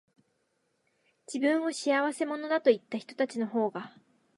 [1.31, 3.95] 自分を仕合せ者だと言ったひとたちのほうが、